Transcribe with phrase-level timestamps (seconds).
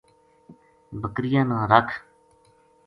[1.01, 1.93] بکریاں نا رکھ